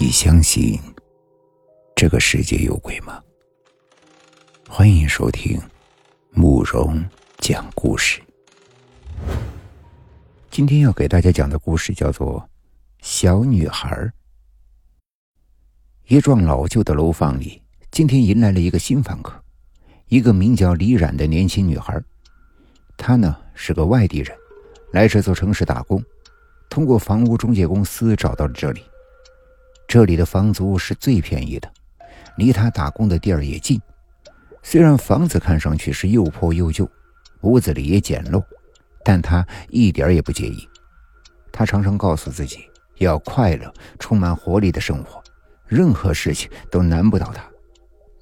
[0.00, 0.78] 你相信
[1.96, 3.20] 这个世界有鬼吗？
[4.68, 5.60] 欢迎收听
[6.30, 7.04] 慕容
[7.38, 8.22] 讲故事。
[10.52, 12.40] 今天要给大家讲的故事叫做
[13.00, 13.90] 《小女孩》。
[16.06, 17.60] 一幢老旧的楼房里，
[17.90, 19.34] 今天迎来了一个新房客，
[20.06, 22.00] 一个名叫李冉的年轻女孩。
[22.96, 24.38] 她呢是个外地人，
[24.92, 26.00] 来这座城市打工，
[26.70, 28.84] 通过房屋中介公司找到了这里。
[29.88, 31.72] 这里的房租是最便宜的，
[32.36, 33.80] 离他打工的地儿也近。
[34.62, 36.86] 虽然房子看上去是又破又旧，
[37.40, 38.44] 屋子里也简陋，
[39.02, 40.68] 但他一点也不介意。
[41.50, 42.58] 他常常告诉自己
[42.98, 45.22] 要快乐、充满活力的生活，
[45.66, 47.42] 任何事情都难不倒他。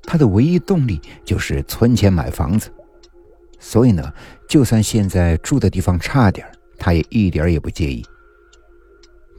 [0.05, 2.73] 他的唯一动力就是存钱买房子。
[3.59, 4.15] 所以呢，
[4.49, 6.47] 就算现在住的地方差点
[6.79, 8.07] 他也一点也不介意。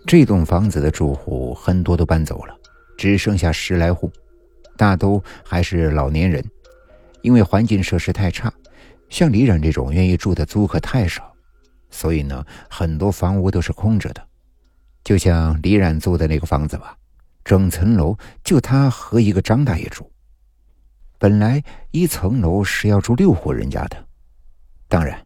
[0.07, 2.57] 这栋房子的住户很多都搬走了，
[2.97, 4.09] 只剩下十来户，
[4.77, 6.41] 大都还是老年人。
[7.21, 8.51] 因为环境设施太差，
[9.09, 11.29] 像李冉这种愿意住的租客太少，
[11.89, 14.25] 所以呢，很多房屋都是空着的。
[15.03, 16.95] 就像李冉租的那个房子吧，
[17.43, 20.09] 整层楼就他和一个张大爷住。
[21.19, 24.01] 本来一层楼是要住六户人家的，
[24.87, 25.21] 当然，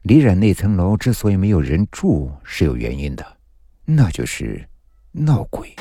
[0.00, 3.36] 李冉那层楼之所以没有人住是有原因的。
[3.84, 4.66] 那就是
[5.12, 5.74] 闹鬼。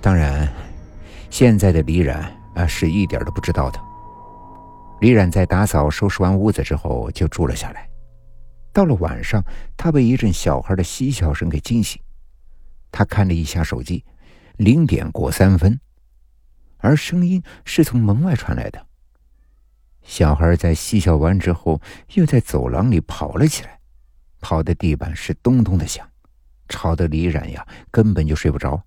[0.00, 0.52] 当然，
[1.30, 2.20] 现在的李冉
[2.54, 3.80] 啊是一点都不知道的。
[5.00, 7.88] 李冉在打扫收拾完屋子之后就住了下来。
[8.72, 9.44] 到了晚上，
[9.76, 12.00] 他被一阵小孩的嬉笑声给惊醒。
[12.90, 14.04] 他看了一下手机，
[14.56, 15.78] 零点过三分，
[16.78, 18.86] 而声音是从门外传来的。
[20.02, 21.80] 小孩在嬉笑完之后，
[22.14, 23.78] 又在走廊里跑了起来。
[24.42, 26.06] 跑的地板是咚咚的响，
[26.68, 28.82] 吵得李冉呀根本就睡不着。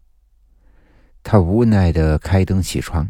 [1.24, 3.10] 他无奈的开灯起床，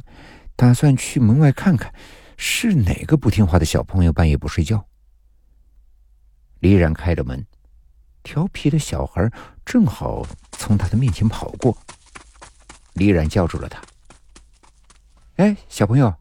[0.56, 1.94] 打算去门外看看，
[2.38, 4.86] 是哪个不听话的小朋友半夜不睡觉。
[6.60, 7.46] 李冉开着门，
[8.24, 9.30] 调皮的小孩
[9.66, 11.78] 正好从他的面前跑过。
[12.94, 13.82] 李冉叫住了他
[15.36, 16.14] ：“哎，小朋友！”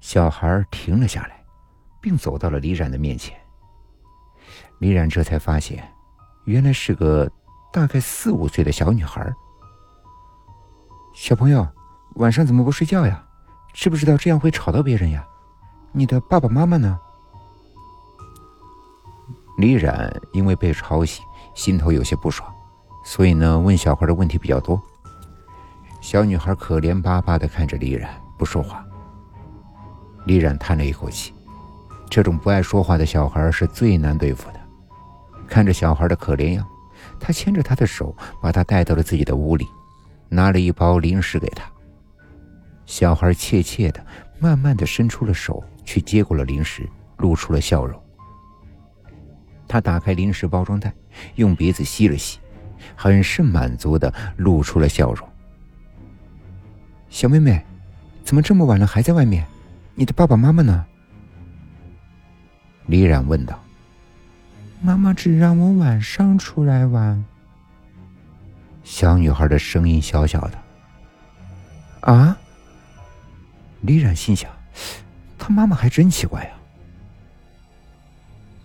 [0.00, 1.42] 小孩停了下来，
[2.00, 3.36] 并走到了李冉的面前。
[4.82, 5.80] 李冉这才发现，
[6.42, 7.30] 原来是个
[7.72, 9.32] 大概四五岁的小女孩。
[11.14, 11.64] 小朋友，
[12.16, 13.24] 晚上怎么不睡觉呀？
[13.72, 15.24] 知不知道这样会吵到别人呀？
[15.92, 16.98] 你的爸爸妈妈呢？
[19.56, 22.52] 李冉因为被吵醒，心头有些不爽，
[23.04, 24.82] 所以呢，问小孩的问题比较多。
[26.00, 28.84] 小女孩可怜巴巴的看着李冉，不说话。
[30.24, 31.32] 李冉叹了一口气，
[32.10, 34.60] 这种不爱说话的小孩是最难对付的。
[35.52, 36.66] 看着小孩的可怜样，
[37.20, 39.66] 他牵着他的手，把他带到了自己的屋里，
[40.30, 41.70] 拿了一包零食给他。
[42.86, 44.02] 小孩怯怯的，
[44.38, 48.02] 慢慢的伸出了手去接过了零食，露出了笑容。
[49.68, 50.90] 他打开零食包装袋，
[51.34, 52.38] 用鼻子吸了吸，
[52.96, 55.28] 很是满足的露出了笑容。
[57.10, 57.62] 小妹妹，
[58.24, 59.46] 怎么这么晚了还在外面？
[59.94, 60.86] 你的爸爸妈妈呢？
[62.86, 63.61] 李冉问道。
[64.84, 67.24] 妈妈只让我晚上出来玩。
[68.82, 70.58] 小女孩的声音小小的。
[72.00, 72.36] 啊！
[73.82, 74.50] 李冉心想，
[75.38, 76.50] 她妈妈还真奇怪呀。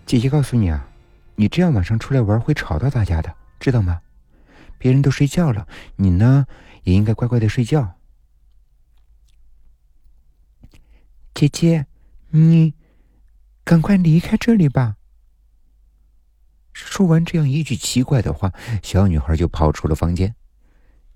[0.06, 0.88] 姐姐告诉你啊，
[1.36, 4.00] 你这样晚上出来玩会吵到大家的，知道吗？
[4.76, 6.46] 别人都睡觉了，你呢
[6.82, 7.94] 也应该乖乖的睡觉。
[11.32, 11.86] 姐姐，
[12.30, 12.74] 你
[13.62, 14.96] 赶快离开这里吧。
[16.98, 20.34] 说完这样一句奇怪的话，小女孩就跑出了房间。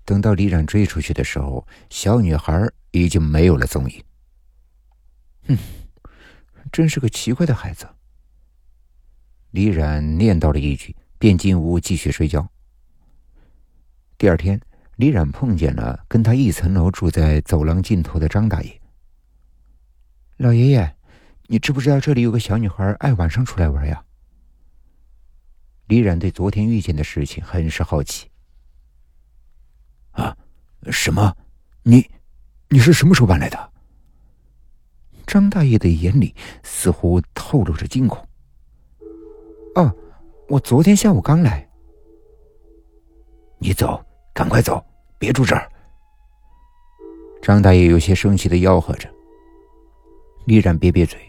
[0.05, 4.01] 等到李冉追出去的时候，小女孩已经没有了踪影。
[5.49, 5.57] 哼，
[6.71, 7.85] 真是个奇怪的孩子。
[9.51, 12.49] 李冉念叨了一句，便进屋继续睡觉。
[14.17, 14.57] 第二天，
[14.95, 18.81] 李冉碰见了跟他一层楼住在走廊尽头的张大爷。
[20.37, 20.95] 老爷爷，
[21.47, 24.01] 你知不知道这里有个小女孩爱晚上出来玩呀？
[25.87, 28.29] 李冉对昨天遇见的事情很是好奇。
[30.11, 30.35] 啊，
[30.91, 31.35] 什么？
[31.83, 32.09] 你，
[32.69, 33.71] 你是什么时候搬来的？
[35.25, 38.27] 张大爷的眼里似乎透露着惊恐。
[39.75, 39.95] 哦，
[40.49, 41.67] 我昨天下午刚来。
[43.57, 44.85] 你走，赶快走，
[45.17, 45.71] 别住这儿。
[47.41, 49.09] 张大爷有些生气的吆喝着。
[50.45, 51.19] 李冉瘪瘪嘴，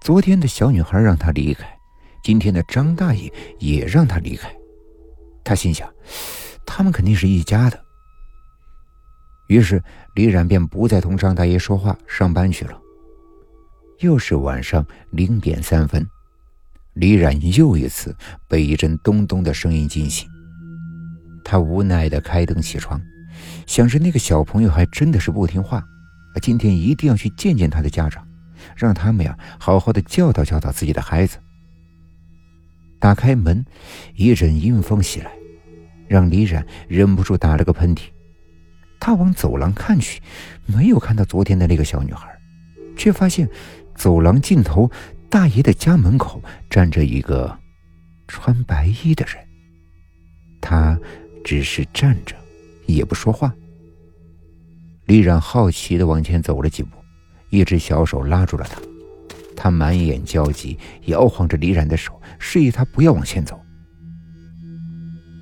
[0.00, 1.77] 昨天的小女孩让他离开。
[2.22, 4.54] 今天的张大爷也让他离开，
[5.44, 5.88] 他心想，
[6.66, 7.84] 他们肯定是一家的。
[9.48, 9.82] 于是
[10.14, 12.78] 李冉便不再同张大爷说话，上班去了。
[14.00, 16.06] 又是晚上零点三分，
[16.94, 18.14] 李冉又一次
[18.46, 20.28] 被一阵咚咚的声音惊醒。
[21.44, 23.00] 他无奈的开灯起床，
[23.66, 25.82] 想着那个小朋友还真的是不听话，
[26.42, 28.22] 今天一定要去见见他的家长，
[28.76, 31.38] 让他们呀好好的教导教导自己的孩子。
[32.98, 33.64] 打开门，
[34.14, 35.30] 一阵阴风袭来，
[36.06, 38.02] 让李冉忍不住打了个喷嚏。
[39.00, 40.20] 他往走廊看去，
[40.66, 42.28] 没有看到昨天的那个小女孩，
[42.96, 43.48] 却发现
[43.94, 44.90] 走廊尽头
[45.30, 47.56] 大爷的家门口站着一个
[48.26, 49.36] 穿白衣的人。
[50.60, 50.98] 他
[51.44, 52.34] 只是站着，
[52.86, 53.54] 也不说话。
[55.06, 56.98] 李冉好奇的往前走了几步，
[57.50, 58.80] 一只小手拉住了他。
[59.60, 63.60] 他满眼焦急，摇晃着李冉的手，示意他不要往前走。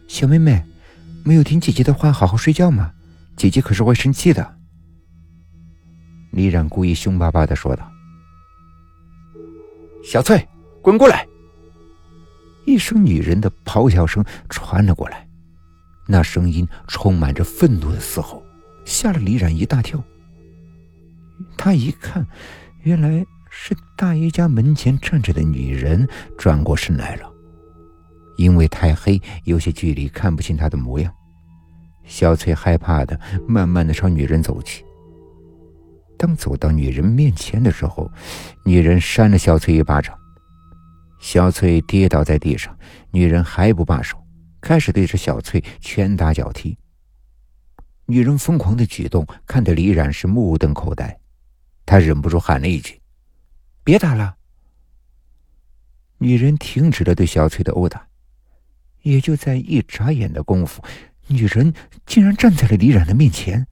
[0.08, 0.64] 小妹妹，
[1.22, 2.94] 没有听姐姐的话，好好睡觉吗？
[3.36, 4.56] 姐姐可是会生气的。
[6.30, 7.92] 李冉故意凶巴巴的说道
[10.02, 10.48] ：“小翠，
[10.80, 11.26] 滚过来！”
[12.66, 15.28] 一声女人的咆哮声传了过来，
[16.08, 18.42] 那声音充满着愤怒的嘶吼，
[18.86, 20.02] 吓了李冉一大跳。
[21.58, 22.26] 他一看，
[22.82, 23.26] 原来……
[23.58, 26.06] 是大爷家门前站着的女人
[26.38, 27.28] 转过身来了，
[28.36, 31.12] 因为太黑，有些距离看不清她的模样。
[32.04, 33.18] 小翠害怕的
[33.48, 34.84] 慢慢的朝女人走去。
[36.16, 38.08] 当走到女人面前的时候，
[38.64, 40.16] 女人扇了小翠一巴掌，
[41.18, 42.76] 小翠跌倒在地上。
[43.10, 44.16] 女人还不罢手，
[44.60, 46.78] 开始对着小翠拳打脚踢。
[48.04, 51.18] 女人疯狂的举动看得李冉是目瞪口呆，
[51.84, 53.00] 他忍不住喊了一句。
[53.86, 54.36] 别打了！
[56.18, 58.08] 女人停止了对小翠的殴打，
[59.02, 60.82] 也就在一眨眼的功夫，
[61.28, 61.72] 女人
[62.04, 63.64] 竟然站在了李冉的面前。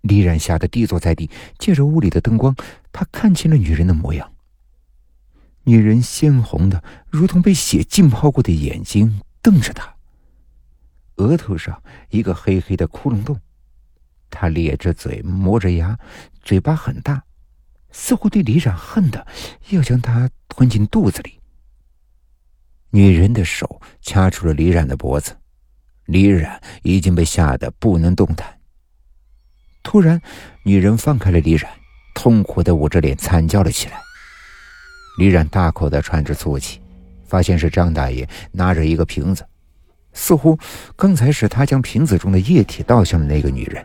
[0.00, 2.56] 李冉吓得低坐在地，借着屋里的灯光，
[2.90, 4.32] 他看清了女人的模样。
[5.64, 9.94] 女人鲜红的，如同被血浸泡过的眼睛瞪着他，
[11.16, 13.38] 额头上一个黑黑的窟窿洞，
[14.30, 15.98] 她咧着嘴，磨着牙，
[16.40, 17.22] 嘴巴很大。
[17.92, 19.24] 似乎对李冉恨的
[19.68, 21.38] 要将他吞进肚子里。
[22.90, 25.36] 女人的手掐住了李冉的脖子，
[26.06, 28.58] 李冉已经被吓得不能动弹。
[29.82, 30.20] 突然，
[30.64, 31.70] 女人放开了李冉，
[32.14, 34.00] 痛苦的捂着脸惨叫了起来。
[35.18, 36.80] 李冉大口的喘着粗气，
[37.24, 39.46] 发现是张大爷拿着一个瓶子，
[40.12, 40.58] 似乎
[40.96, 43.84] 刚才是他将瓶子中的液体倒向了那个女人。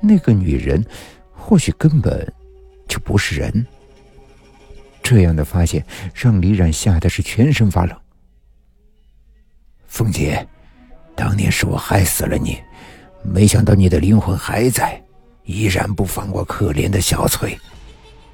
[0.00, 0.84] 那个女人
[1.32, 2.32] 或许根本……
[2.88, 3.66] 就不是人。
[5.02, 5.84] 这样的发现
[6.14, 7.96] 让李冉吓得是全身发冷。
[9.86, 10.46] 凤姐，
[11.14, 12.60] 当年是我害死了你，
[13.22, 15.00] 没想到你的灵魂还在，
[15.44, 17.58] 依然不放过可怜的小翠。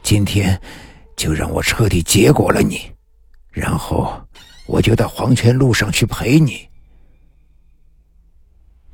[0.02, 0.60] 今天
[1.14, 2.90] 就让我彻底结果了你，
[3.50, 4.20] 然后
[4.66, 6.66] 我就到黄泉路上去陪你。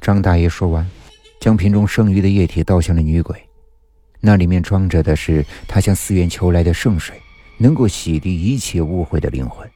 [0.01, 0.87] 张大爷说完，
[1.41, 3.48] 将瓶中剩余的液体倒向了女鬼。
[4.21, 7.21] 那里面装着的是他向寺院求来的圣水，
[7.57, 9.69] 能够洗涤一切污秽的灵魂。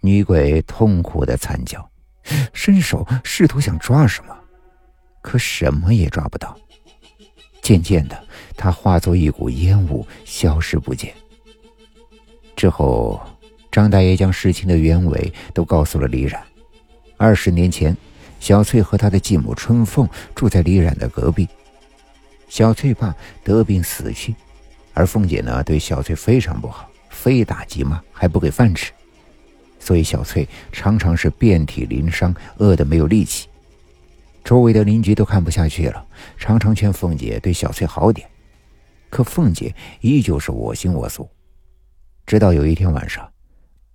[0.00, 1.88] 女鬼痛苦的惨叫，
[2.52, 4.36] 伸手试图想抓什么，
[5.20, 6.56] 可什么也抓不到。
[7.60, 8.24] 渐渐的，
[8.56, 11.12] 她化作一股烟雾，消失不见。
[12.54, 13.20] 之后，
[13.70, 16.40] 张大爷将事情的原委都告诉了李冉。
[17.16, 17.96] 二十年前，
[18.38, 21.48] 小翠和她的继母春凤住在李冉的隔壁。
[22.48, 23.14] 小翠爸
[23.44, 24.34] 得病死去，
[24.94, 28.90] 而凤姐呢对小翠非常不好，非打即骂，还不给饭吃，
[29.78, 33.48] 所以小翠常常是遍体鳞伤，饿得没有力气。
[34.42, 36.06] 周围的邻居都看不下去了，
[36.38, 38.26] 常常劝凤姐对小翠好点，
[39.10, 41.28] 可凤姐依旧是我行我素。
[42.24, 43.30] 直到有一天晚上，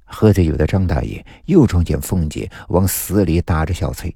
[0.06, 4.16] 喝醉酒的张大爷又撞见凤姐往死里打着小翠，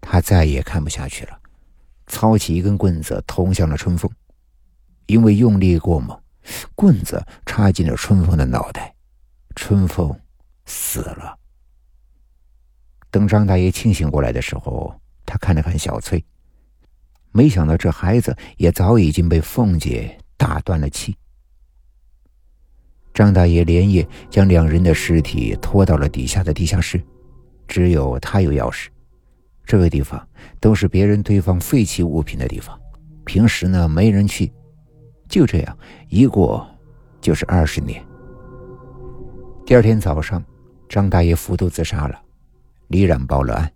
[0.00, 1.39] 他再也看不下去了。
[2.10, 4.10] 操起一根棍子捅向了春风，
[5.06, 6.20] 因为用力过猛，
[6.74, 8.92] 棍子插进了春风的脑袋，
[9.54, 10.14] 春风
[10.66, 11.38] 死了。
[13.10, 16.22] 等张大爷清醒过来的时候，他看了看小翠，
[17.30, 21.16] 没想到这孩子也早已经被凤姐打断了气。
[23.14, 27.02] 张大爷连夜将两人的尸体拖到了底下的地下室，
[27.66, 28.88] 只有他有钥匙。
[29.70, 30.20] 这个地方
[30.58, 32.76] 都是别人堆放废弃物品的地方，
[33.24, 34.52] 平时呢没人去。
[35.28, 36.68] 就这样一过，
[37.20, 38.04] 就是二十年。
[39.64, 40.42] 第二天早上，
[40.88, 42.20] 张大爷服毒自杀了，
[42.88, 43.72] 李冉报了案。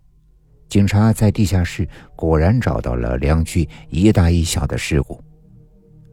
[0.67, 5.23] 警察在地下室果然找到了两具一大一小的尸骨。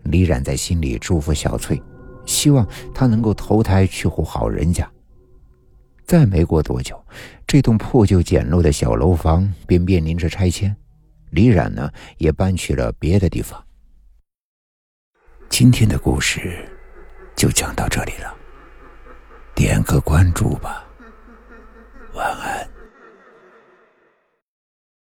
[0.04, 1.82] 李冉在心里祝福小翠，
[2.24, 4.88] 希望她能够投胎去户好人家。
[6.04, 7.02] 再没过多久，
[7.47, 10.75] 这栋破旧简陋的小楼房便面临着拆迁，
[11.30, 13.62] 李冉呢也搬去了别的地方。
[15.49, 16.68] 今天的故事
[17.37, 18.35] 就讲到这里了，
[19.54, 20.85] 点个关注吧，
[22.14, 22.71] 晚安。